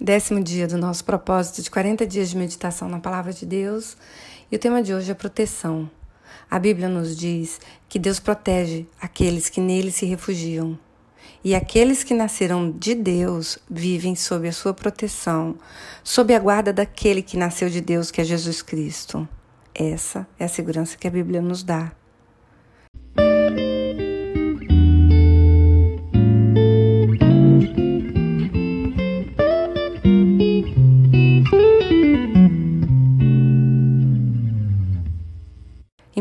décimo 0.00 0.42
dia 0.42 0.66
do 0.66 0.76
nosso 0.76 1.04
propósito 1.04 1.62
de 1.62 1.70
40 1.70 2.06
dias 2.06 2.30
de 2.30 2.36
meditação 2.36 2.88
na 2.88 2.98
Palavra 2.98 3.32
de 3.32 3.46
Deus. 3.46 3.96
E 4.50 4.56
o 4.56 4.58
tema 4.58 4.82
de 4.82 4.92
hoje 4.92 5.10
é 5.10 5.14
proteção. 5.14 5.90
A 6.50 6.58
Bíblia 6.58 6.88
nos 6.88 7.16
diz 7.16 7.60
que 7.88 7.98
Deus 7.98 8.18
protege 8.18 8.86
aqueles 9.00 9.48
que 9.48 9.60
nele 9.60 9.90
se 9.90 10.06
refugiam. 10.06 10.78
E 11.42 11.54
aqueles 11.54 12.02
que 12.02 12.14
nasceram 12.14 12.70
de 12.70 12.94
Deus 12.94 13.58
vivem 13.70 14.14
sob 14.14 14.48
a 14.48 14.52
sua 14.52 14.72
proteção, 14.72 15.56
sob 16.02 16.34
a 16.34 16.38
guarda 16.38 16.72
daquele 16.72 17.22
que 17.22 17.36
nasceu 17.36 17.68
de 17.68 17.80
Deus, 17.80 18.10
que 18.10 18.20
é 18.20 18.24
Jesus 18.24 18.62
Cristo. 18.62 19.28
Essa 19.74 20.26
é 20.38 20.44
a 20.44 20.48
segurança 20.48 20.96
que 20.96 21.06
a 21.06 21.10
Bíblia 21.10 21.42
nos 21.42 21.62
dá. 21.62 21.92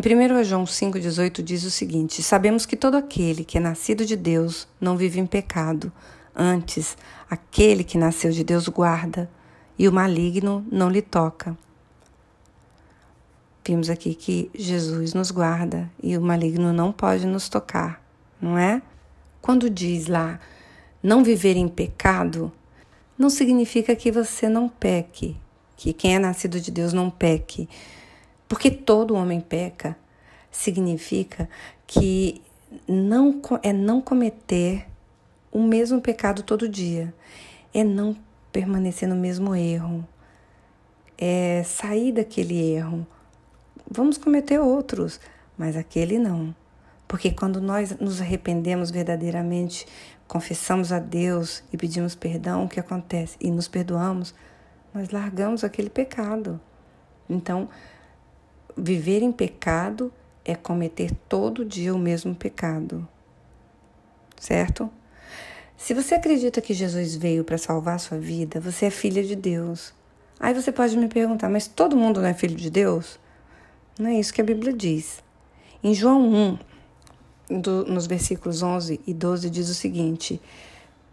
1 0.05 0.43
João 0.43 0.65
5,18 0.65 1.41
diz 1.41 1.63
o 1.63 1.71
seguinte: 1.71 2.21
Sabemos 2.21 2.65
que 2.65 2.75
todo 2.75 2.95
aquele 2.95 3.45
que 3.45 3.57
é 3.57 3.61
nascido 3.61 4.05
de 4.05 4.17
Deus 4.17 4.67
não 4.79 4.97
vive 4.97 5.17
em 5.17 5.25
pecado. 5.25 5.89
Antes, 6.35 6.97
aquele 7.29 7.85
que 7.85 7.97
nasceu 7.97 8.31
de 8.31 8.43
Deus 8.43 8.67
guarda, 8.67 9.29
e 9.79 9.87
o 9.87 9.93
maligno 9.93 10.65
não 10.69 10.89
lhe 10.89 11.01
toca. 11.01 11.57
Vimos 13.65 13.89
aqui 13.89 14.13
que 14.13 14.51
Jesus 14.53 15.13
nos 15.13 15.31
guarda 15.31 15.89
e 16.01 16.17
o 16.17 16.21
maligno 16.21 16.73
não 16.73 16.91
pode 16.91 17.25
nos 17.25 17.47
tocar, 17.47 18.03
não 18.41 18.57
é? 18.57 18.81
Quando 19.41 19.69
diz 19.69 20.07
lá 20.07 20.37
não 21.01 21.23
viver 21.23 21.55
em 21.55 21.69
pecado, 21.69 22.51
não 23.17 23.29
significa 23.29 23.95
que 23.95 24.11
você 24.11 24.49
não 24.49 24.67
peque, 24.67 25.37
que 25.77 25.93
quem 25.93 26.15
é 26.15 26.19
nascido 26.19 26.59
de 26.59 26.71
Deus 26.71 26.91
não 26.91 27.09
peque. 27.09 27.69
Porque 28.53 28.69
todo 28.69 29.15
homem 29.15 29.41
peca 29.41 29.97
significa 30.51 31.49
que 31.87 32.39
não 32.87 33.41
é 33.63 33.73
não 33.73 33.99
cometer 33.99 34.85
o 35.51 35.59
mesmo 35.59 35.99
pecado 35.99 36.43
todo 36.43 36.69
dia, 36.69 37.11
é 37.73 37.83
não 37.83 38.15
permanecer 38.51 39.09
no 39.09 39.15
mesmo 39.15 39.55
erro, 39.55 40.07
é 41.17 41.63
sair 41.63 42.11
daquele 42.11 42.75
erro. 42.75 43.07
Vamos 43.89 44.19
cometer 44.19 44.59
outros, 44.59 45.19
mas 45.57 45.75
aquele 45.75 46.19
não. 46.19 46.55
Porque 47.07 47.31
quando 47.31 47.59
nós 47.59 47.97
nos 47.97 48.21
arrependemos 48.21 48.91
verdadeiramente, 48.91 49.87
confessamos 50.27 50.91
a 50.91 50.99
Deus 50.99 51.63
e 51.73 51.75
pedimos 51.75 52.13
perdão, 52.13 52.65
o 52.65 52.69
que 52.69 52.79
acontece? 52.79 53.35
E 53.41 53.49
nos 53.49 53.67
perdoamos, 53.67 54.31
nós 54.93 55.09
largamos 55.09 55.63
aquele 55.63 55.89
pecado. 55.89 56.61
Então, 57.27 57.67
Viver 58.75 59.21
em 59.21 59.31
pecado 59.31 60.11
é 60.43 60.55
cometer 60.55 61.11
todo 61.29 61.65
dia 61.65 61.93
o 61.93 61.99
mesmo 61.99 62.35
pecado. 62.35 63.07
Certo? 64.39 64.89
Se 65.77 65.93
você 65.93 66.15
acredita 66.15 66.61
que 66.61 66.73
Jesus 66.73 67.15
veio 67.15 67.43
para 67.43 67.57
salvar 67.57 67.95
a 67.95 67.99
sua 67.99 68.17
vida, 68.17 68.59
você 68.59 68.85
é 68.85 68.89
filha 68.89 69.23
de 69.23 69.35
Deus. 69.35 69.93
Aí 70.39 70.53
você 70.53 70.71
pode 70.71 70.97
me 70.97 71.07
perguntar, 71.07 71.49
mas 71.49 71.67
todo 71.67 71.95
mundo 71.95 72.21
não 72.21 72.27
é 72.27 72.33
filho 72.33 72.55
de 72.55 72.69
Deus? 72.69 73.19
Não 73.99 74.09
é 74.09 74.19
isso 74.19 74.33
que 74.33 74.41
a 74.41 74.45
Bíblia 74.45 74.73
diz. 74.73 75.23
Em 75.83 75.93
João 75.93 76.57
1, 77.49 77.61
do, 77.61 77.85
nos 77.85 78.07
versículos 78.07 78.63
11 78.63 78.99
e 79.05 79.13
12, 79.13 79.49
diz 79.49 79.69
o 79.69 79.73
seguinte: 79.73 80.41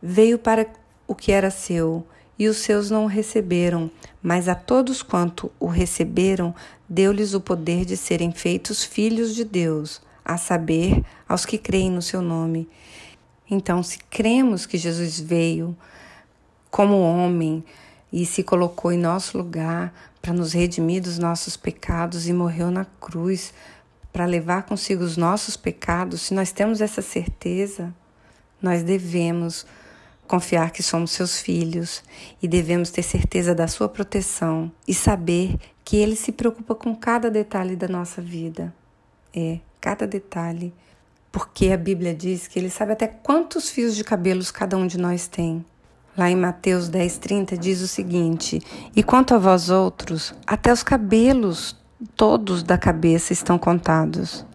Veio 0.01 0.39
para 0.39 0.67
o 1.07 1.15
que 1.15 1.33
era 1.33 1.51
seu, 1.51 2.07
e 2.41 2.49
os 2.49 2.57
seus 2.57 2.91
não 2.91 3.05
o 3.05 3.07
receberam, 3.07 3.91
mas 4.23 4.49
a 4.49 4.55
todos 4.55 5.03
quanto 5.03 5.53
o 5.61 5.67
receberam, 5.67 6.55
deu-lhes 6.89 7.35
o 7.35 7.41
poder 7.41 7.85
de 7.85 7.99
serem 7.99 8.33
feitos 8.33 8.83
filhos 8.83 9.35
de 9.35 9.45
Deus, 9.45 10.01
a 10.25 10.39
saber, 10.39 11.05
aos 11.29 11.45
que 11.45 11.59
creem 11.59 11.91
no 11.91 12.01
seu 12.01 12.23
nome. 12.23 12.67
Então, 13.51 13.83
se 13.83 13.99
cremos 14.09 14.65
que 14.65 14.79
Jesus 14.79 15.21
veio 15.21 15.77
como 16.71 16.99
homem 17.03 17.63
e 18.11 18.25
se 18.25 18.43
colocou 18.43 18.91
em 18.91 18.97
nosso 18.99 19.37
lugar 19.37 19.93
para 20.23 20.33
nos 20.33 20.55
redimir 20.55 21.03
dos 21.03 21.19
nossos 21.19 21.59
pecados 21.59 22.27
e 22.27 22.33
morreu 22.33 22.71
na 22.71 22.87
cruz 22.87 23.53
para 24.11 24.25
levar 24.25 24.63
consigo 24.63 25.05
os 25.05 25.19
nossos 25.19 25.59
pecados, 25.59 26.23
se 26.23 26.33
nós 26.33 26.53
temos 26.53 26.81
essa 26.81 27.03
certeza, 27.03 27.95
nós 28.63 28.83
devemos 28.83 29.67
confiar 30.31 30.71
que 30.71 30.81
somos 30.81 31.11
seus 31.11 31.41
filhos 31.41 32.05
e 32.41 32.47
devemos 32.47 32.91
ter 32.91 33.03
certeza 33.03 33.53
da 33.53 33.67
sua 33.67 33.89
proteção 33.89 34.71
e 34.87 34.95
saber 34.95 35.57
que 35.85 35.97
ele 35.97 36.15
se 36.15 36.31
preocupa 36.31 36.73
com 36.73 36.95
cada 36.95 37.29
detalhe 37.29 37.75
da 37.75 37.89
nossa 37.89 38.23
vida. 38.23 38.73
É, 39.35 39.59
cada 39.81 40.07
detalhe. 40.07 40.73
Porque 41.33 41.73
a 41.73 41.77
Bíblia 41.77 42.15
diz 42.15 42.47
que 42.47 42.61
ele 42.61 42.71
sabe 42.71 42.93
até 42.93 43.09
quantos 43.09 43.71
fios 43.71 43.97
de 43.97 44.05
cabelos 44.05 44.53
cada 44.53 44.77
um 44.77 44.87
de 44.87 44.99
nós 44.99 45.27
tem. 45.27 45.65
Lá 46.17 46.31
em 46.31 46.37
Mateus 46.37 46.89
10:30 46.89 47.59
diz 47.59 47.81
o 47.81 47.89
seguinte: 47.89 48.61
E 48.95 49.03
quanto 49.03 49.35
a 49.35 49.39
vós 49.39 49.69
outros, 49.69 50.33
até 50.47 50.73
os 50.73 50.85
cabelos 50.85 51.77
todos 52.17 52.63
da 52.63 52.79
cabeça 52.79 53.33
estão 53.33 53.59
contados. 53.59 54.47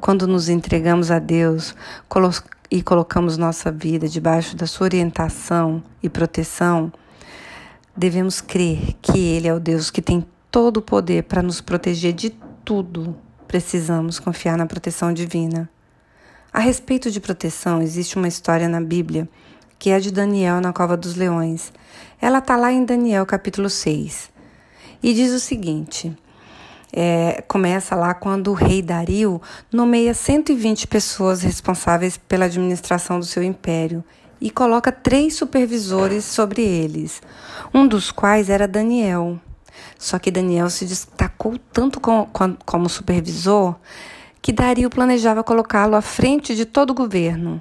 Quando 0.00 0.26
nos 0.26 0.48
entregamos 0.48 1.10
a 1.10 1.18
Deus, 1.18 1.74
e 2.70 2.82
colocamos 2.82 3.36
nossa 3.36 3.70
vida 3.70 4.08
debaixo 4.08 4.56
da 4.56 4.66
sua 4.66 4.86
orientação 4.86 5.82
e 6.02 6.08
proteção, 6.08 6.92
devemos 7.96 8.40
crer 8.40 8.94
que 9.00 9.18
Ele 9.18 9.48
é 9.48 9.54
o 9.54 9.60
Deus 9.60 9.90
que 9.90 10.02
tem 10.02 10.26
todo 10.50 10.78
o 10.78 10.82
poder 10.82 11.24
para 11.24 11.42
nos 11.42 11.60
proteger 11.60 12.12
de 12.12 12.30
tudo. 12.64 13.16
Precisamos 13.46 14.18
confiar 14.18 14.56
na 14.56 14.66
proteção 14.66 15.12
divina. 15.12 15.68
A 16.52 16.60
respeito 16.60 17.10
de 17.10 17.20
proteção, 17.20 17.82
existe 17.82 18.16
uma 18.16 18.28
história 18.28 18.68
na 18.68 18.80
Bíblia 18.80 19.28
que 19.78 19.90
é 19.90 20.00
de 20.00 20.10
Daniel 20.10 20.60
na 20.60 20.72
cova 20.72 20.96
dos 20.96 21.14
leões. 21.14 21.72
Ela 22.20 22.38
está 22.38 22.56
lá 22.56 22.72
em 22.72 22.84
Daniel 22.84 23.26
capítulo 23.26 23.68
6 23.68 24.30
e 25.02 25.12
diz 25.12 25.32
o 25.32 25.40
seguinte: 25.40 26.16
é, 26.92 27.42
começa 27.46 27.94
lá 27.94 28.14
quando 28.14 28.48
o 28.48 28.54
rei 28.54 28.82
Dario 28.82 29.40
nomeia 29.72 30.14
120 30.14 30.86
pessoas 30.86 31.42
responsáveis 31.42 32.16
pela 32.16 32.46
administração 32.46 33.18
do 33.18 33.24
seu 33.24 33.42
império 33.42 34.04
e 34.40 34.50
coloca 34.50 34.92
três 34.92 35.34
supervisores 35.34 36.24
sobre 36.24 36.62
eles, 36.62 37.22
um 37.72 37.86
dos 37.86 38.10
quais 38.10 38.50
era 38.50 38.68
Daniel. 38.68 39.38
Só 39.98 40.18
que 40.18 40.30
Daniel 40.30 40.70
se 40.70 40.84
destacou 40.84 41.58
tanto 41.72 42.00
como, 42.00 42.28
como 42.64 42.88
supervisor 42.88 43.76
que 44.40 44.52
Dario 44.52 44.88
planejava 44.88 45.42
colocá-lo 45.42 45.96
à 45.96 46.00
frente 46.00 46.54
de 46.54 46.64
todo 46.64 46.90
o 46.90 46.94
governo. 46.94 47.60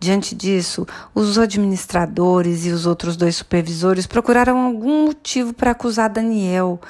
Diante 0.00 0.34
disso, 0.34 0.86
os 1.12 1.38
administradores 1.38 2.64
e 2.64 2.70
os 2.70 2.86
outros 2.86 3.16
dois 3.16 3.34
supervisores 3.36 4.06
procuraram 4.06 4.58
algum 4.58 5.06
motivo 5.06 5.52
para 5.52 5.72
acusar 5.72 6.08
Daniel, 6.08 6.80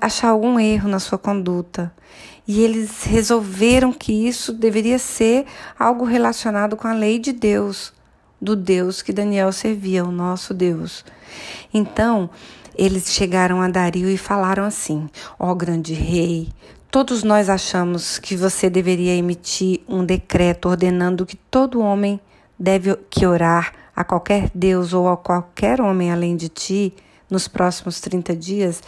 achar 0.00 0.30
algum 0.30 0.58
erro 0.58 0.88
na 0.88 0.98
sua 0.98 1.16
conduta. 1.16 1.92
E 2.48 2.60
eles 2.60 3.04
resolveram 3.04 3.92
que 3.92 4.12
isso 4.12 4.52
deveria 4.52 4.98
ser 4.98 5.46
algo 5.78 6.04
relacionado 6.04 6.76
com 6.76 6.88
a 6.88 6.92
lei 6.92 7.20
de 7.20 7.32
Deus, 7.32 7.92
do 8.40 8.56
Deus 8.56 9.00
que 9.00 9.12
Daniel 9.12 9.52
servia, 9.52 10.04
o 10.04 10.10
nosso 10.10 10.52
Deus. 10.52 11.04
Então, 11.72 12.28
eles 12.76 13.12
chegaram 13.12 13.62
a 13.62 13.68
Dario 13.68 14.10
e 14.10 14.16
falaram 14.16 14.64
assim: 14.64 15.08
Ó 15.38 15.52
oh, 15.52 15.54
grande 15.54 15.94
rei, 15.94 16.48
todos 16.90 17.22
nós 17.22 17.48
achamos 17.48 18.18
que 18.18 18.34
você 18.34 18.68
deveria 18.68 19.14
emitir 19.14 19.82
um 19.88 20.04
decreto 20.04 20.68
ordenando 20.68 21.24
que 21.24 21.36
todo 21.36 21.80
homem 21.80 22.18
deve 22.60 22.94
que 23.08 23.26
orar 23.26 23.72
a 23.96 24.04
qualquer 24.04 24.50
Deus 24.54 24.92
ou 24.92 25.08
a 25.08 25.16
qualquer 25.16 25.80
homem 25.80 26.12
além 26.12 26.36
de 26.36 26.50
ti 26.50 26.94
nos 27.30 27.48
próximos 27.48 28.00
30 28.00 28.36
dias 28.36 28.82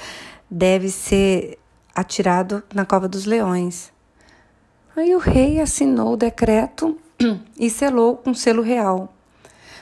deve 0.50 0.90
ser 0.90 1.58
atirado 1.94 2.62
na 2.74 2.84
cova 2.84 3.08
dos 3.08 3.24
leões. 3.24 3.90
Aí 4.94 5.14
o 5.14 5.18
rei 5.18 5.58
assinou 5.58 6.12
o 6.12 6.16
decreto 6.16 6.98
e 7.58 7.70
selou 7.70 8.16
com 8.16 8.34
selo 8.34 8.62
real. 8.62 9.12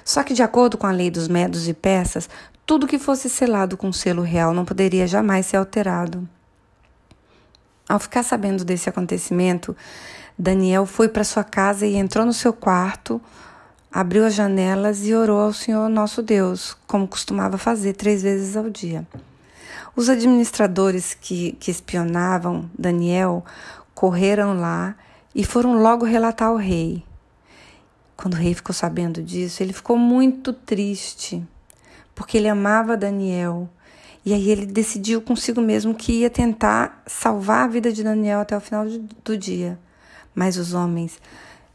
Só 0.04 0.22
que, 0.22 0.34
de 0.34 0.42
acordo 0.42 0.78
com 0.78 0.86
a 0.86 0.92
lei 0.92 1.10
dos 1.10 1.26
medos 1.26 1.68
e 1.68 1.74
persas, 1.74 2.28
tudo 2.64 2.86
que 2.86 2.98
fosse 2.98 3.28
selado 3.28 3.76
com 3.76 3.92
selo 3.92 4.22
real 4.22 4.54
não 4.54 4.64
poderia 4.64 5.06
jamais 5.06 5.46
ser 5.46 5.56
alterado. 5.56 6.28
Ao 7.88 7.98
ficar 7.98 8.22
sabendo 8.22 8.64
desse 8.64 8.88
acontecimento, 8.88 9.76
Daniel 10.38 10.86
foi 10.86 11.08
para 11.08 11.24
sua 11.24 11.42
casa 11.42 11.86
e 11.86 11.96
entrou 11.96 12.24
no 12.24 12.32
seu 12.32 12.52
quarto, 12.52 13.20
abriu 13.92 14.24
as 14.24 14.34
janelas 14.34 15.06
e 15.06 15.14
orou 15.14 15.40
ao 15.40 15.52
Senhor 15.52 15.88
nosso 15.88 16.22
Deus, 16.22 16.76
como 16.86 17.08
costumava 17.08 17.58
fazer 17.58 17.94
três 17.94 18.22
vezes 18.22 18.56
ao 18.56 18.70
dia. 18.70 19.06
Os 19.96 20.08
administradores 20.08 21.14
que, 21.14 21.52
que 21.52 21.70
espionavam 21.70 22.70
Daniel 22.78 23.44
correram 23.94 24.58
lá 24.58 24.94
e 25.34 25.44
foram 25.44 25.82
logo 25.82 26.04
relatar 26.04 26.48
ao 26.48 26.56
rei. 26.56 27.04
Quando 28.16 28.34
o 28.34 28.36
rei 28.36 28.54
ficou 28.54 28.74
sabendo 28.74 29.22
disso, 29.22 29.62
ele 29.62 29.72
ficou 29.72 29.96
muito 29.96 30.52
triste, 30.52 31.42
porque 32.14 32.36
ele 32.36 32.48
amava 32.48 32.96
Daniel. 32.96 33.68
E 34.24 34.34
aí 34.34 34.50
ele 34.50 34.66
decidiu 34.66 35.22
consigo 35.22 35.60
mesmo 35.60 35.94
que 35.94 36.20
ia 36.20 36.30
tentar 36.30 37.02
salvar 37.06 37.64
a 37.64 37.68
vida 37.68 37.90
de 37.90 38.04
Daniel 38.04 38.40
até 38.40 38.56
o 38.56 38.60
final 38.60 38.84
do 39.24 39.36
dia. 39.36 39.78
Mas 40.34 40.56
os 40.56 40.74
homens, 40.74 41.18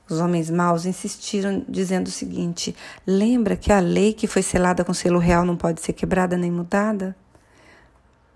os 0.10 0.20
homens 0.20 0.50
maus 0.50 0.86
insistiram 0.86 1.64
dizendo 1.68 2.08
o 2.08 2.12
seguinte: 2.12 2.76
"Lembra 3.06 3.56
que 3.56 3.72
a 3.72 3.80
lei 3.80 4.14
que 4.14 4.28
foi 4.28 4.42
selada 4.42 4.84
com 4.84 4.94
selo 4.94 5.20
real 5.20 5.46
não 5.46 5.58
pode 5.58 5.82
ser 5.82 5.94
quebrada 5.94 6.38
nem 6.38 6.52
mudada?" 6.52 7.16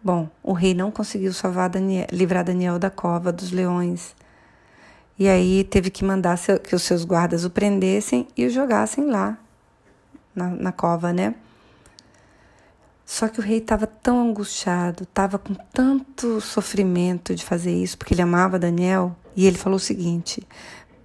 Bom, 0.02 0.30
o 0.42 0.54
rei 0.54 0.74
não 0.74 0.92
conseguiu 0.92 1.34
salvar 1.34 1.70
Daniel, 1.70 2.08
livrar 2.12 2.44
Daniel 2.44 2.80
da 2.80 2.90
cova 2.90 3.34
dos 3.34 3.52
leões. 3.52 4.16
E 5.18 5.28
aí 5.28 5.66
teve 5.66 5.90
que 5.90 6.06
mandar 6.06 6.40
que 6.64 6.74
os 6.74 6.84
seus 6.84 7.04
guardas 7.04 7.44
o 7.44 7.50
prendessem 7.50 8.26
e 8.38 8.46
o 8.46 8.50
jogassem 8.50 9.06
lá, 9.06 9.38
na, 10.34 10.48
na 10.48 10.72
cova, 10.72 11.12
né? 11.12 11.36
Só 13.06 13.28
que 13.28 13.40
o 13.40 13.44
rei 13.44 13.58
estava 13.58 13.86
tão 13.86 14.30
angustiado, 14.30 15.04
estava 15.04 15.38
com 15.38 15.54
tanto 15.74 16.40
sofrimento 16.40 17.36
de 17.36 17.44
fazer 17.44 17.74
isso, 17.74 17.98
porque 17.98 18.14
ele 18.14 18.22
amava 18.22 18.58
Daniel, 18.58 19.14
e 19.36 19.46
ele 19.46 19.58
falou 19.58 19.76
o 19.76 19.80
seguinte 19.80 20.48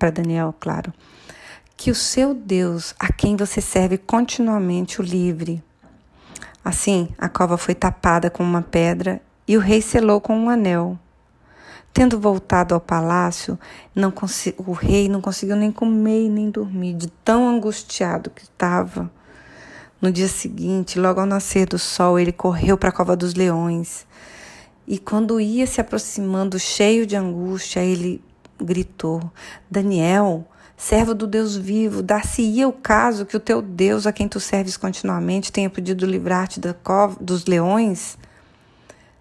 para 0.04 0.10
Daniel, 0.10 0.54
claro: 0.60 0.92
que 1.78 1.90
o 1.90 1.94
seu 1.94 2.34
Deus, 2.34 2.94
a 3.00 3.10
quem 3.10 3.36
você 3.36 3.62
serve 3.62 3.96
continuamente, 3.96 5.00
o 5.00 5.02
livre. 5.02 5.64
Assim, 6.62 7.08
a 7.16 7.26
cova 7.26 7.56
foi 7.56 7.74
tapada 7.74 8.28
com 8.28 8.42
uma 8.42 8.60
pedra 8.60 9.22
e 9.48 9.56
o 9.56 9.60
rei 9.60 9.80
selou 9.80 10.20
com 10.20 10.36
um 10.36 10.50
anel. 10.50 10.98
Tendo 11.90 12.20
voltado 12.20 12.74
ao 12.74 12.80
palácio, 12.80 13.58
o 14.58 14.72
rei 14.72 15.08
não 15.08 15.22
conseguiu 15.22 15.56
nem 15.56 15.72
comer 15.72 16.28
nem 16.28 16.50
dormir, 16.50 16.94
de 16.94 17.06
tão 17.08 17.48
angustiado 17.48 18.28
que 18.28 18.42
estava. 18.42 19.10
No 20.02 20.12
dia 20.12 20.28
seguinte, 20.28 20.98
logo 20.98 21.20
ao 21.20 21.26
nascer 21.26 21.66
do 21.66 21.78
sol, 21.78 22.18
ele 22.18 22.32
correu 22.32 22.76
para 22.76 22.90
a 22.90 22.92
cova 22.92 23.16
dos 23.16 23.32
leões. 23.32 24.06
E 24.86 24.98
quando 24.98 25.40
ia 25.40 25.66
se 25.66 25.80
aproximando, 25.80 26.58
cheio 26.58 27.06
de 27.06 27.16
angústia, 27.16 27.80
ele 27.80 28.22
gritou: 28.60 29.20
Daniel, 29.70 30.46
servo 30.76 31.14
do 31.14 31.26
Deus 31.26 31.56
vivo, 31.56 32.02
dar-se-ia 32.02 32.68
o 32.68 32.72
caso 32.72 33.26
que 33.26 33.36
o 33.36 33.40
teu 33.40 33.62
Deus, 33.62 34.06
a 34.06 34.12
quem 34.12 34.28
tu 34.28 34.40
serves 34.40 34.76
continuamente, 34.76 35.52
tenha 35.52 35.70
podido 35.70 36.06
livrar-te 36.06 36.60
dos 37.20 37.46
leões? 37.46 38.18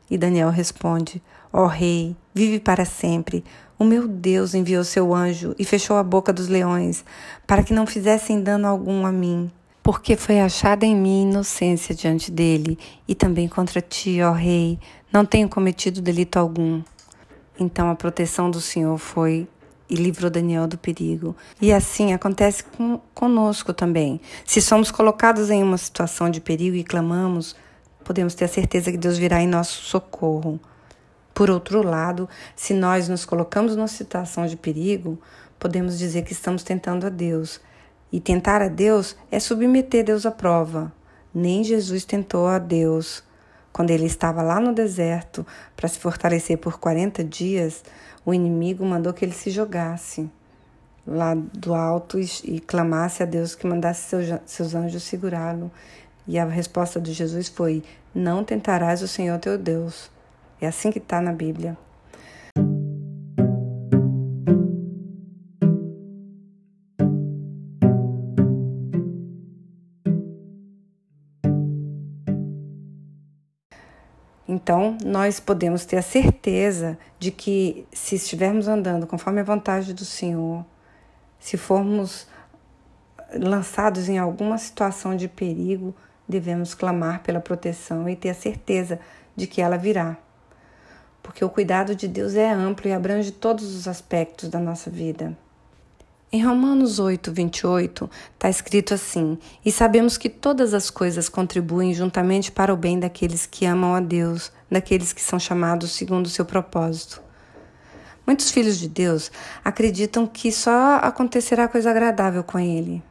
E 0.09 0.17
Daniel 0.17 0.49
responde: 0.49 1.21
Ó 1.51 1.63
oh, 1.63 1.67
rei, 1.67 2.15
vive 2.33 2.59
para 2.59 2.85
sempre. 2.85 3.43
O 3.77 3.83
meu 3.83 4.07
Deus 4.07 4.53
enviou 4.53 4.83
seu 4.83 5.13
anjo 5.13 5.55
e 5.57 5.65
fechou 5.65 5.97
a 5.97 6.03
boca 6.03 6.31
dos 6.31 6.47
leões, 6.47 7.03
para 7.45 7.63
que 7.63 7.73
não 7.73 7.85
fizessem 7.85 8.41
dano 8.41 8.67
algum 8.67 9.05
a 9.05 9.11
mim. 9.11 9.51
Porque 9.81 10.15
foi 10.15 10.39
achada 10.39 10.85
em 10.85 10.95
mim 10.95 11.23
inocência 11.23 11.93
diante 11.93 12.31
dele, 12.31 12.77
e 13.07 13.13
também 13.13 13.47
contra 13.47 13.81
ti, 13.81 14.21
ó 14.21 14.31
rei, 14.31 14.79
não 15.11 15.25
tenho 15.25 15.49
cometido 15.49 16.01
delito 16.01 16.39
algum. 16.39 16.81
Então 17.59 17.89
a 17.89 17.95
proteção 17.95 18.49
do 18.49 18.59
Senhor 18.59 18.97
foi 18.97 19.47
e 19.89 19.95
livrou 19.95 20.29
Daniel 20.29 20.67
do 20.67 20.77
perigo. 20.77 21.35
E 21.61 21.71
assim 21.71 22.13
acontece 22.13 22.63
com, 22.63 22.99
conosco 23.13 23.73
também. 23.73 24.19
Se 24.45 24.61
somos 24.61 24.89
colocados 24.89 25.49
em 25.49 25.61
uma 25.61 25.77
situação 25.77 26.29
de 26.29 26.41
perigo 26.41 26.75
e 26.75 26.83
clamamos, 26.83 27.55
podemos 28.03 28.33
ter 28.33 28.45
a 28.45 28.47
certeza 28.47 28.91
que 28.91 28.97
Deus 28.97 29.17
virá 29.17 29.41
em 29.41 29.47
nosso 29.47 29.83
socorro. 29.83 30.59
Por 31.33 31.49
outro 31.49 31.81
lado, 31.83 32.29
se 32.55 32.73
nós 32.73 33.07
nos 33.07 33.25
colocamos 33.25 33.75
numa 33.75 33.87
situação 33.87 34.45
de 34.45 34.55
perigo, 34.55 35.19
podemos 35.59 35.97
dizer 35.97 36.23
que 36.23 36.33
estamos 36.33 36.63
tentando 36.63 37.05
a 37.07 37.09
Deus. 37.09 37.59
E 38.11 38.19
tentar 38.19 38.61
a 38.61 38.67
Deus 38.67 39.15
é 39.31 39.39
submeter 39.39 40.05
Deus 40.05 40.25
à 40.25 40.31
prova. 40.31 40.93
Nem 41.33 41.63
Jesus 41.63 42.05
tentou 42.05 42.47
a 42.47 42.59
Deus. 42.59 43.23
Quando 43.73 43.89
ele 43.89 44.05
estava 44.05 44.43
lá 44.43 44.59
no 44.59 44.71
deserto 44.71 45.45
para 45.75 45.89
se 45.89 45.97
fortalecer 45.97 46.59
por 46.59 46.79
40 46.79 47.23
dias, 47.23 47.83
o 48.23 48.31
inimigo 48.31 48.85
mandou 48.85 49.11
que 49.11 49.25
ele 49.25 49.33
se 49.33 49.49
jogasse 49.49 50.29
lá 51.05 51.33
do 51.33 51.73
alto 51.73 52.19
e, 52.19 52.29
e 52.43 52.59
clamasse 52.59 53.23
a 53.23 53.25
Deus 53.25 53.55
que 53.55 53.67
mandasse 53.67 54.09
seus, 54.09 54.39
seus 54.45 54.75
anjos 54.75 55.01
segurá-lo. 55.03 55.71
E 56.27 56.37
a 56.39 56.45
resposta 56.45 57.01
de 57.01 57.11
Jesus 57.11 57.49
foi: 57.49 57.83
Não 58.13 58.43
tentarás 58.43 59.01
o 59.01 59.07
Senhor 59.07 59.39
teu 59.39 59.57
Deus. 59.57 60.09
É 60.61 60.67
assim 60.67 60.91
que 60.91 60.99
está 60.99 61.19
na 61.19 61.33
Bíblia. 61.33 61.77
Então, 74.53 74.97
nós 75.03 75.39
podemos 75.39 75.85
ter 75.85 75.97
a 75.97 76.01
certeza 76.01 76.97
de 77.19 77.31
que, 77.31 77.85
se 77.91 78.15
estivermos 78.15 78.67
andando 78.67 79.07
conforme 79.07 79.41
a 79.41 79.43
vontade 79.43 79.93
do 79.93 80.05
Senhor, 80.05 80.65
se 81.39 81.57
formos 81.57 82.27
lançados 83.33 84.09
em 84.09 84.17
alguma 84.17 84.57
situação 84.57 85.15
de 85.15 85.27
perigo, 85.27 85.95
devemos 86.27 86.73
clamar 86.73 87.23
pela 87.23 87.39
proteção 87.39 88.07
e 88.07 88.15
ter 88.15 88.29
a 88.29 88.35
certeza 88.35 88.99
de 89.35 89.47
que 89.47 89.61
ela 89.61 89.77
virá 89.77 90.17
porque 91.23 91.43
o 91.43 91.49
cuidado 91.49 91.95
de 91.95 92.07
Deus 92.07 92.35
é 92.35 92.51
amplo 92.51 92.89
e 92.89 92.93
abrange 92.93 93.31
todos 93.31 93.73
os 93.73 93.87
aspectos 93.87 94.49
da 94.49 94.59
nossa 94.59 94.91
vida. 94.91 95.35
Em 96.35 96.43
Romanos 96.43 96.97
8, 96.97 97.31
28, 97.31 98.09
está 98.33 98.49
escrito 98.49 98.95
assim: 98.95 99.37
E 99.63 99.71
sabemos 99.71 100.17
que 100.17 100.27
todas 100.27 100.73
as 100.73 100.89
coisas 100.89 101.29
contribuem 101.29 101.93
juntamente 101.93 102.51
para 102.51 102.73
o 102.73 102.75
bem 102.75 102.99
daqueles 102.99 103.45
que 103.45 103.67
amam 103.67 103.93
a 103.93 103.99
Deus, 103.99 104.51
daqueles 104.67 105.13
que 105.13 105.21
são 105.21 105.37
chamados 105.37 105.91
segundo 105.91 106.25
o 106.25 106.29
seu 106.29 106.43
propósito. 106.43 107.21
Muitos 108.25 108.49
filhos 108.49 108.79
de 108.79 108.87
Deus 108.87 109.31
acreditam 109.63 110.25
que 110.25 110.51
só 110.51 110.95
acontecerá 111.03 111.67
coisa 111.67 111.91
agradável 111.91 112.43
com 112.43 112.57
ele, 112.57 113.03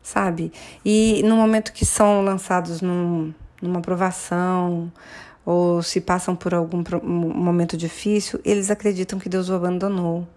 sabe? 0.00 0.52
E 0.84 1.20
no 1.24 1.34
momento 1.34 1.72
que 1.72 1.84
são 1.84 2.22
lançados 2.22 2.80
num, 2.80 3.34
numa 3.60 3.80
provação, 3.80 4.92
ou 5.44 5.82
se 5.82 6.00
passam 6.00 6.36
por 6.36 6.54
algum 6.54 6.84
momento 7.02 7.76
difícil, 7.76 8.38
eles 8.44 8.70
acreditam 8.70 9.18
que 9.18 9.28
Deus 9.28 9.48
o 9.48 9.54
abandonou. 9.54 10.28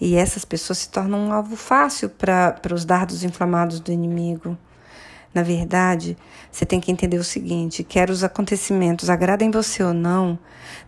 E 0.00 0.16
essas 0.16 0.44
pessoas 0.44 0.78
se 0.78 0.88
tornam 0.88 1.18
um 1.18 1.32
alvo 1.32 1.56
fácil 1.56 2.08
para 2.08 2.74
os 2.74 2.84
dardos 2.84 3.22
inflamados 3.22 3.80
do 3.80 3.92
inimigo. 3.92 4.56
Na 5.32 5.42
verdade, 5.42 6.16
você 6.50 6.66
tem 6.66 6.80
que 6.80 6.90
entender 6.90 7.18
o 7.18 7.24
seguinte: 7.24 7.84
quer 7.84 8.10
os 8.10 8.24
acontecimentos 8.24 9.10
agradem 9.10 9.50
você 9.50 9.82
ou 9.82 9.92
não, 9.92 10.38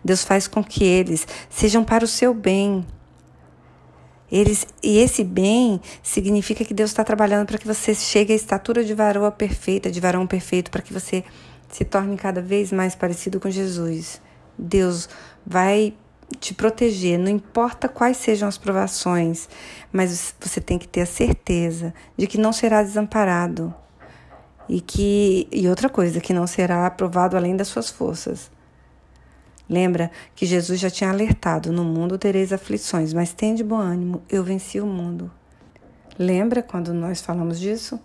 Deus 0.03 0.23
faz 0.23 0.47
com 0.47 0.63
que 0.63 0.83
eles 0.83 1.27
sejam 1.49 1.83
para 1.83 2.03
o 2.03 2.07
seu 2.07 2.33
bem. 2.33 2.85
Eles, 4.31 4.65
e 4.81 4.97
esse 4.97 5.23
bem 5.23 5.79
significa 6.01 6.65
que 6.65 6.73
Deus 6.73 6.89
está 6.89 7.03
trabalhando 7.03 7.45
para 7.45 7.59
que 7.59 7.67
você 7.67 7.93
chegue 7.93 8.33
à 8.33 8.35
estatura 8.35 8.83
de 8.83 8.93
varoa 8.93 9.31
perfeita, 9.31 9.91
de 9.91 9.99
varão 9.99 10.25
perfeito, 10.25 10.71
para 10.71 10.81
que 10.81 10.91
você 10.91 11.23
se 11.69 11.85
torne 11.85 12.17
cada 12.17 12.41
vez 12.41 12.71
mais 12.71 12.95
parecido 12.95 13.39
com 13.39 13.49
Jesus. 13.49 14.19
Deus 14.57 15.07
vai 15.45 15.93
te 16.33 16.53
proteger, 16.53 17.17
não 17.17 17.29
importa 17.29 17.87
quais 17.87 18.17
sejam 18.17 18.47
as 18.47 18.57
provações, 18.57 19.47
mas 19.91 20.33
você 20.39 20.59
tem 20.59 20.77
que 20.77 20.87
ter 20.87 21.01
a 21.01 21.05
certeza 21.05 21.93
de 22.17 22.27
que 22.27 22.37
não 22.37 22.53
será 22.53 22.81
desamparado. 22.81 23.73
E 24.67 24.79
que 24.79 25.47
e 25.51 25.67
outra 25.67 25.89
coisa, 25.89 26.21
que 26.21 26.33
não 26.33 26.47
será 26.47 26.87
aprovado 26.87 27.35
além 27.35 27.55
das 27.55 27.67
suas 27.67 27.89
forças. 27.89 28.49
Lembra 29.69 30.11
que 30.35 30.45
Jesus 30.45 30.79
já 30.79 30.89
tinha 30.89 31.09
alertado: 31.09 31.71
no 31.71 31.83
mundo 31.83 32.17
tereis 32.17 32.53
aflições, 32.53 33.13
mas 33.13 33.33
tende 33.33 33.63
bom 33.63 33.77
ânimo, 33.77 34.21
eu 34.29 34.43
venci 34.43 34.79
o 34.79 34.85
mundo. 34.85 35.31
Lembra 36.17 36.61
quando 36.61 36.93
nós 36.93 37.21
falamos 37.21 37.59
disso? 37.59 37.99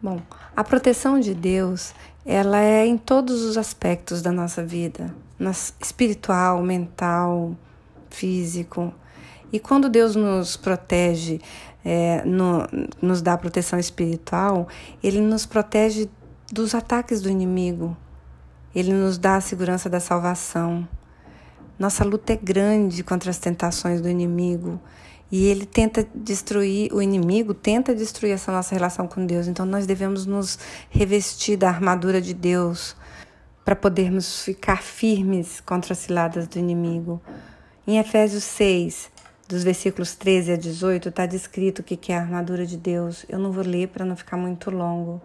Bom, 0.00 0.20
a 0.56 0.64
proteção 0.64 1.20
de 1.20 1.32
Deus, 1.32 1.94
ela 2.24 2.60
é 2.60 2.86
em 2.86 2.96
todos 2.96 3.42
os 3.42 3.56
aspectos 3.56 4.22
da 4.22 4.30
nossa 4.30 4.64
vida, 4.64 5.14
espiritual, 5.80 6.62
mental, 6.62 7.56
físico. 8.08 8.92
E 9.52 9.58
quando 9.58 9.88
Deus 9.88 10.14
nos 10.14 10.56
protege, 10.56 11.40
é, 11.84 12.24
no, 12.24 12.66
nos 13.00 13.20
dá 13.20 13.36
proteção 13.36 13.78
espiritual, 13.78 14.68
Ele 15.02 15.20
nos 15.20 15.44
protege 15.44 16.08
dos 16.50 16.74
ataques 16.74 17.20
do 17.20 17.28
inimigo. 17.28 17.96
Ele 18.74 18.92
nos 18.92 19.18
dá 19.18 19.36
a 19.36 19.40
segurança 19.40 19.90
da 19.90 20.00
salvação. 20.00 20.86
Nossa 21.78 22.04
luta 22.04 22.32
é 22.32 22.36
grande 22.36 23.02
contra 23.02 23.30
as 23.30 23.38
tentações 23.38 24.00
do 24.00 24.08
inimigo. 24.08 24.80
E 25.32 25.46
ele 25.46 25.64
tenta 25.64 26.06
destruir, 26.14 26.92
o 26.92 27.00
inimigo 27.00 27.54
tenta 27.54 27.94
destruir 27.94 28.32
essa 28.32 28.52
nossa 28.52 28.74
relação 28.74 29.08
com 29.08 29.24
Deus. 29.24 29.48
Então 29.48 29.64
nós 29.64 29.86
devemos 29.86 30.26
nos 30.26 30.58
revestir 30.90 31.56
da 31.56 31.68
armadura 31.68 32.20
de 32.20 32.34
Deus 32.34 32.94
para 33.64 33.74
podermos 33.74 34.44
ficar 34.44 34.82
firmes 34.82 35.58
contra 35.60 35.94
as 35.94 36.00
ciladas 36.00 36.46
do 36.46 36.58
inimigo. 36.58 37.18
Em 37.86 37.98
Efésios 37.98 38.44
6, 38.44 39.10
dos 39.48 39.64
versículos 39.64 40.14
13 40.14 40.52
a 40.52 40.56
18, 40.56 41.08
está 41.08 41.24
descrito 41.24 41.80
o 41.80 41.84
que 41.84 42.12
é 42.12 42.16
a 42.16 42.20
armadura 42.20 42.66
de 42.66 42.76
Deus. 42.76 43.24
Eu 43.26 43.38
não 43.38 43.52
vou 43.52 43.64
ler 43.64 43.88
para 43.88 44.04
não 44.04 44.14
ficar 44.14 44.36
muito 44.36 44.70
longo. 44.70 45.18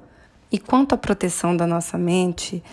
E 0.49 0.57
quanto 0.57 0.95
à 0.95 0.97
proteção 0.97 1.57
da 1.57 1.67
nossa 1.67 1.97
mente, 1.97 2.63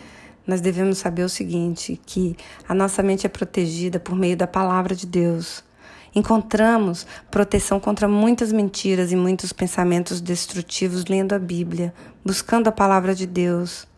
nós 0.46 0.60
devemos 0.60 0.98
saber 0.98 1.24
o 1.24 1.28
seguinte: 1.28 2.00
que 2.06 2.36
a 2.68 2.74
nossa 2.74 3.02
mente 3.02 3.26
é 3.26 3.28
protegida 3.28 3.98
por 3.98 4.14
meio 4.14 4.36
da 4.36 4.46
palavra 4.46 4.94
de 4.94 5.04
Deus. 5.06 5.64
Encontramos 6.14 7.06
proteção 7.30 7.80
contra 7.80 8.06
muitas 8.06 8.52
mentiras 8.52 9.10
e 9.10 9.16
muitos 9.16 9.52
pensamentos 9.52 10.20
destrutivos 10.20 11.04
lendo 11.06 11.32
a 11.32 11.38
Bíblia, 11.38 11.92
buscando 12.24 12.68
a 12.68 12.72
palavra 12.72 13.14
de 13.14 13.26
Deus. 13.26 13.88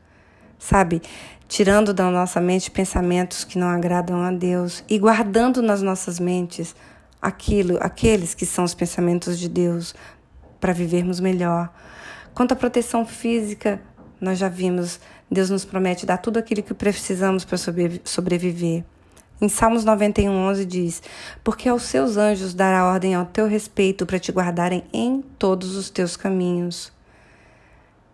Sabe, 0.59 1.03
tirando 1.47 1.93
da 1.93 2.11
nossa 2.11 2.41
mente 2.41 2.71
pensamentos 2.71 3.45
que 3.45 3.59
não 3.59 3.69
agradam 3.69 4.23
a 4.23 4.33
Deus 4.33 4.83
e 4.89 4.99
guardando 4.99 5.61
nas 5.61 5.83
nossas 5.83 6.19
mentes 6.19 6.75
aquilo, 7.21 7.77
aqueles 7.81 8.35
que 8.35 8.47
são 8.47 8.65
os 8.65 8.75
pensamentos 8.75 9.39
de 9.39 9.49
Deus 9.49 9.95
para 10.59 10.73
vivermos 10.73 11.21
melhor. 11.21 11.71
Quanto 12.35 12.53
à 12.53 12.57
proteção 12.57 13.05
física, 13.05 13.81
nós 14.19 14.39
já 14.39 14.49
vimos, 14.49 14.99
Deus 15.31 15.51
nos 15.51 15.65
promete 15.65 16.07
dar 16.07 16.17
tudo 16.17 16.39
aquilo 16.39 16.63
que 16.63 16.73
precisamos 16.73 17.45
para 17.45 17.59
sobreviver. 18.05 18.85
Em 19.39 19.51
Salmos 19.51 19.85
91, 19.85 20.31
11 20.33 20.65
diz: 20.65 21.03
Porque 21.45 21.69
aos 21.69 21.83
seus 21.83 22.17
anjos 22.17 22.55
dará 22.55 22.87
ordem 22.87 23.15
ao 23.15 23.27
teu 23.27 23.47
respeito 23.47 24.07
para 24.07 24.19
te 24.19 24.33
guardarem 24.33 24.83
em 24.95 25.21
todos 25.39 25.77
os 25.77 25.91
teus 25.91 26.17
caminhos. 26.17 26.91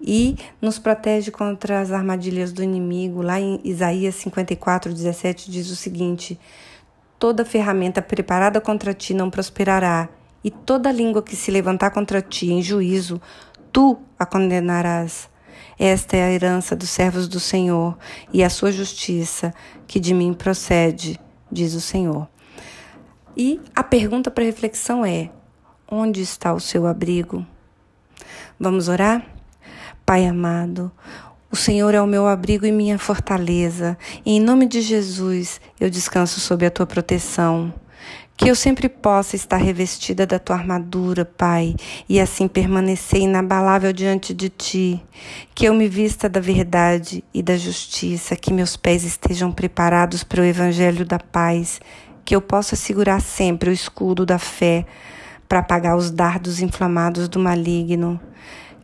E 0.00 0.36
nos 0.60 0.80
protege 0.80 1.30
contra 1.30 1.80
as 1.80 1.92
armadilhas 1.92 2.52
do 2.52 2.60
inimigo. 2.60 3.22
Lá 3.22 3.38
em 3.38 3.60
Isaías 3.62 4.16
54, 4.16 4.92
17 4.92 5.48
diz 5.48 5.70
o 5.70 5.76
seguinte: 5.76 6.40
Toda 7.20 7.44
ferramenta 7.44 8.02
preparada 8.02 8.60
contra 8.60 8.92
ti 8.92 9.14
não 9.14 9.30
prosperará, 9.30 10.08
e 10.42 10.50
toda 10.50 10.90
língua 10.90 11.22
que 11.22 11.36
se 11.36 11.52
levantar 11.52 11.90
contra 11.92 12.20
ti 12.20 12.50
em 12.50 12.60
juízo, 12.60 13.22
tu 13.72 13.96
a 14.18 14.26
condenarás. 14.26 15.31
Esta 15.78 16.16
é 16.16 16.24
a 16.24 16.30
herança 16.30 16.76
dos 16.76 16.90
servos 16.90 17.26
do 17.26 17.40
Senhor 17.40 17.96
e 18.32 18.42
a 18.44 18.50
sua 18.50 18.70
justiça, 18.70 19.54
que 19.86 19.98
de 19.98 20.14
mim 20.14 20.32
procede, 20.32 21.18
diz 21.50 21.74
o 21.74 21.80
Senhor. 21.80 22.28
E 23.36 23.60
a 23.74 23.82
pergunta 23.82 24.30
para 24.30 24.44
reflexão 24.44 25.04
é: 25.04 25.30
onde 25.90 26.20
está 26.20 26.52
o 26.52 26.60
seu 26.60 26.86
abrigo? 26.86 27.46
Vamos 28.58 28.88
orar? 28.88 29.26
Pai 30.04 30.26
amado, 30.26 30.92
o 31.50 31.56
Senhor 31.56 31.94
é 31.94 32.00
o 32.00 32.06
meu 32.06 32.26
abrigo 32.26 32.64
e 32.64 32.72
minha 32.72 32.98
fortaleza, 32.98 33.96
e 34.24 34.36
em 34.36 34.40
nome 34.40 34.66
de 34.66 34.80
Jesus 34.80 35.60
eu 35.78 35.90
descanso 35.90 36.40
sob 36.40 36.64
a 36.64 36.70
tua 36.70 36.86
proteção. 36.86 37.72
Que 38.36 38.50
eu 38.50 38.56
sempre 38.56 38.88
possa 38.88 39.36
estar 39.36 39.58
revestida 39.58 40.26
da 40.26 40.38
tua 40.38 40.56
armadura, 40.56 41.24
Pai, 41.24 41.76
e 42.08 42.18
assim 42.18 42.48
permanecer 42.48 43.20
inabalável 43.20 43.92
diante 43.92 44.34
de 44.34 44.48
ti. 44.48 45.02
Que 45.54 45.66
eu 45.66 45.74
me 45.74 45.86
vista 45.86 46.28
da 46.28 46.40
verdade 46.40 47.22
e 47.32 47.42
da 47.42 47.56
justiça, 47.56 48.34
que 48.34 48.52
meus 48.52 48.76
pés 48.76 49.04
estejam 49.04 49.52
preparados 49.52 50.24
para 50.24 50.40
o 50.40 50.44
evangelho 50.44 51.04
da 51.04 51.18
paz, 51.18 51.80
que 52.24 52.34
eu 52.34 52.40
possa 52.40 52.74
segurar 52.74 53.20
sempre 53.20 53.70
o 53.70 53.72
escudo 53.72 54.24
da 54.24 54.38
fé 54.38 54.86
para 55.48 55.60
apagar 55.60 55.96
os 55.96 56.10
dardos 56.10 56.60
inflamados 56.60 57.28
do 57.28 57.38
maligno. 57.38 58.18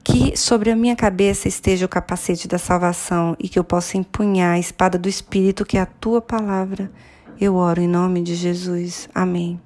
Que 0.04 0.36
sobre 0.36 0.70
a 0.70 0.76
minha 0.76 0.94
cabeça 0.94 1.48
esteja 1.48 1.84
o 1.84 1.88
capacete 1.88 2.46
da 2.46 2.58
salvação 2.58 3.34
e 3.38 3.48
que 3.48 3.58
eu 3.58 3.64
possa 3.64 3.96
empunhar 3.96 4.54
a 4.54 4.58
espada 4.58 4.98
do 4.98 5.08
Espírito, 5.08 5.64
que 5.64 5.76
é 5.76 5.80
a 5.80 5.86
tua 5.86 6.20
palavra 6.20 6.90
eu 7.40 7.54
oro 7.54 7.80
em 7.80 7.88
nome 7.88 8.22
de 8.22 8.34
Jesus. 8.34 9.08
Amém. 9.14 9.60